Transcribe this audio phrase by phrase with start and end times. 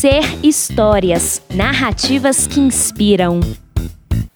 [0.00, 3.38] Ser histórias, narrativas que inspiram.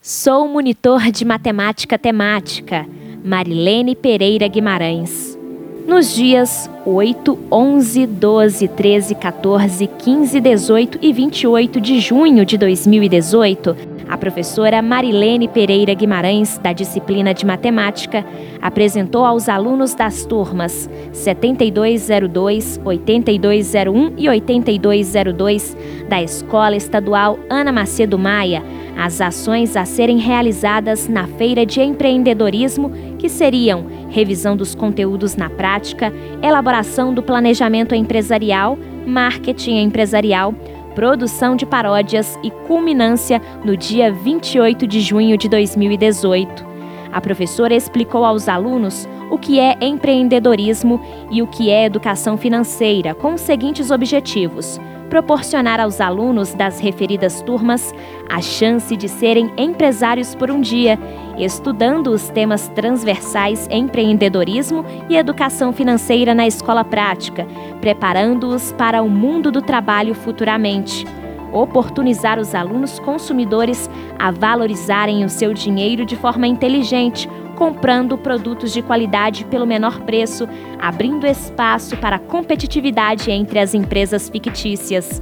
[0.00, 2.86] Sou monitor de matemática temática,
[3.22, 5.38] Marilene Pereira Guimarães.
[5.86, 13.76] Nos dias 8, 11, 12, 13, 14, 15, 18 e 28 de junho de 2018,
[14.10, 18.26] a professora Marilene Pereira Guimarães, da disciplina de matemática,
[18.60, 25.76] apresentou aos alunos das turmas 7202, 8201 e 8202
[26.08, 28.64] da Escola Estadual Ana Macedo Maia
[28.96, 35.48] as ações a serem realizadas na Feira de Empreendedorismo, que seriam revisão dos conteúdos na
[35.48, 40.54] prática, elaboração do planejamento empresarial, marketing empresarial,
[41.00, 46.62] produção de paródias e culminância no dia 28 de junho de 2018.
[47.10, 51.00] A professora explicou aos alunos o que é empreendedorismo
[51.30, 54.78] e o que é educação financeira, com os seguintes objetivos:
[55.08, 57.94] proporcionar aos alunos das referidas turmas
[58.28, 60.98] a chance de serem empresários por um dia,
[61.44, 67.46] estudando os temas transversais empreendedorismo e educação financeira na escola prática,
[67.80, 71.06] preparando-os para o mundo do trabalho futuramente.
[71.52, 78.82] Oportunizar os alunos consumidores a valorizarem o seu dinheiro de forma inteligente, comprando produtos de
[78.82, 80.48] qualidade pelo menor preço,
[80.80, 85.20] abrindo espaço para competitividade entre as empresas fictícias.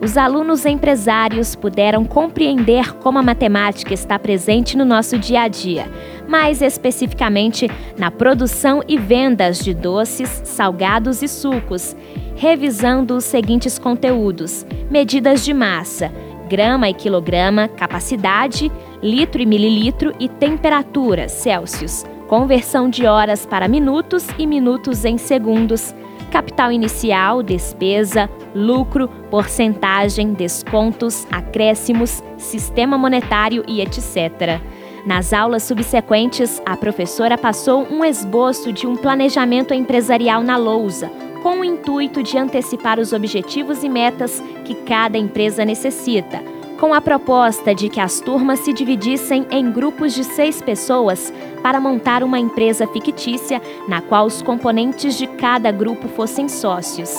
[0.00, 5.90] Os alunos empresários puderam compreender como a matemática está presente no nosso dia a dia,
[6.28, 7.68] mais especificamente
[7.98, 11.96] na produção e vendas de doces, salgados e sucos,
[12.36, 16.12] revisando os seguintes conteúdos: medidas de massa,
[16.48, 18.70] grama e quilograma, capacidade,
[19.02, 25.92] litro e mililitro e temperatura Celsius, conversão de horas para minutos e minutos em segundos,
[26.28, 34.60] capital inicial, despesa, lucro, porcentagem, descontos, acréscimos, sistema monetário e etc.
[35.06, 41.10] Nas aulas subsequentes, a professora passou um esboço de um planejamento empresarial na lousa,
[41.42, 46.42] com o intuito de antecipar os objetivos e metas que cada empresa necessita,
[46.78, 51.80] com a proposta de que as turmas se dividissem em grupos de seis pessoas para
[51.80, 57.12] montar uma empresa fictícia na qual os componentes de cada grupo fossem sócios.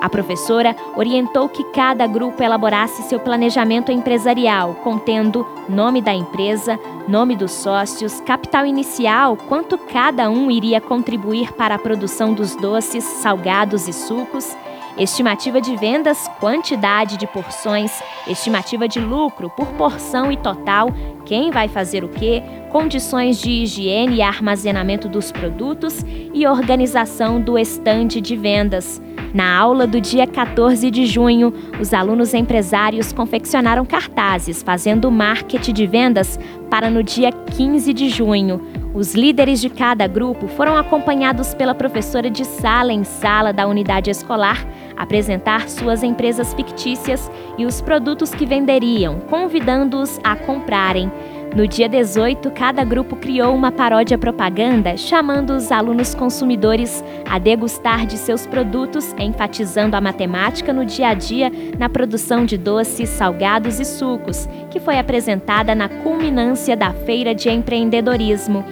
[0.00, 7.36] A professora orientou que cada grupo elaborasse seu planejamento empresarial, contendo nome da empresa, nome
[7.36, 13.86] dos sócios, capital inicial, quanto cada um iria contribuir para a produção dos doces, salgados
[13.86, 14.56] e sucos,
[14.98, 17.92] estimativa de vendas, quantidade de porções,
[18.26, 20.88] estimativa de lucro por porção e total,
[21.24, 26.04] quem vai fazer o quê, condições de higiene e armazenamento dos produtos
[26.34, 29.00] e organização do estande de vendas.
[29.32, 35.86] Na aula do dia 14 de junho, os alunos empresários confeccionaram cartazes fazendo marketing de
[35.86, 36.38] vendas
[36.68, 38.60] para no dia 15 de junho.
[38.92, 44.10] Os líderes de cada grupo foram acompanhados pela professora de sala em sala da unidade
[44.10, 44.66] escolar
[45.02, 51.10] apresentar suas empresas fictícias e os produtos que venderiam, convidando-os a comprarem.
[51.56, 58.06] No dia 18, cada grupo criou uma paródia propaganda chamando os alunos consumidores a degustar
[58.06, 63.80] de seus produtos, enfatizando a matemática no dia a dia na produção de doces, salgados
[63.80, 68.64] e sucos, que foi apresentada na culminância da Feira de Empreendedorismo.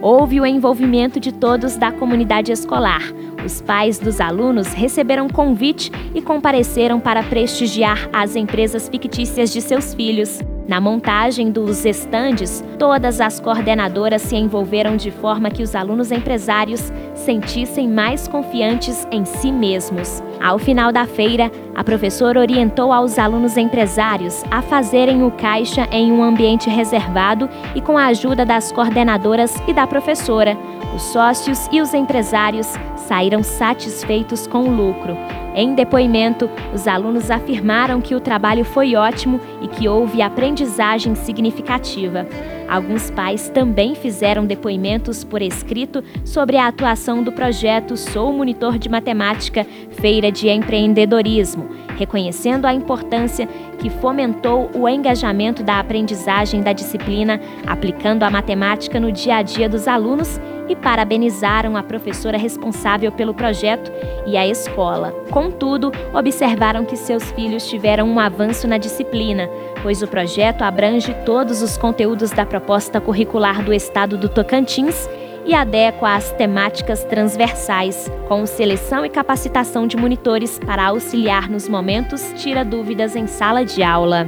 [0.00, 3.02] Houve o envolvimento de todos da comunidade escolar.
[3.44, 9.92] Os pais dos alunos receberam convite e compareceram para prestigiar as empresas fictícias de seus
[9.94, 10.40] filhos.
[10.68, 16.92] Na montagem dos estandes, todas as coordenadoras se envolveram de forma que os alunos empresários
[17.22, 20.22] sentissem mais confiantes em si mesmos.
[20.42, 26.12] Ao final da feira, a professora orientou aos alunos empresários a fazerem o caixa em
[26.12, 30.56] um ambiente reservado e com a ajuda das coordenadoras e da professora.
[30.94, 32.66] Os sócios e os empresários
[32.96, 35.16] saíram satisfeitos com o lucro.
[35.54, 42.26] Em depoimento, os alunos afirmaram que o trabalho foi ótimo e que houve aprendizagem significativa.
[42.72, 48.88] Alguns pais também fizeram depoimentos por escrito sobre a atuação do projeto Sou Monitor de
[48.88, 53.46] Matemática Feira de Empreendedorismo, reconhecendo a importância
[53.78, 59.68] que fomentou o engajamento da aprendizagem da disciplina, aplicando a matemática no dia a dia
[59.68, 63.92] dos alunos e parabenizaram a professora responsável pelo projeto
[64.26, 65.12] e a escola.
[65.30, 69.50] Contudo, observaram que seus filhos tiveram um avanço na disciplina,
[69.82, 75.08] pois o projeto abrange todos os conteúdos da proposta curricular do estado do Tocantins
[75.44, 82.32] e adequa às temáticas transversais, com seleção e capacitação de monitores para auxiliar nos momentos
[82.36, 84.26] tira dúvidas em sala de aula.